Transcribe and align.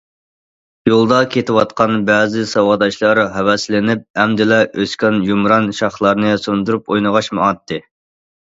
يولدا 0.91 1.17
كېتىۋاتقان 1.33 1.93
بەزى 2.07 2.45
ساۋاقداشلار 2.53 3.21
ھەۋەسلىنىپ 3.35 4.03
ئەمدىلا 4.23 4.59
ئۆسكەن 4.71 5.21
يۇمران 5.29 5.71
شاخلارنى 5.83 6.33
سۇندۇرۇپ 6.47 6.95
ئوينىغاچ 6.97 7.31
ماڭاتتى. 7.41 7.81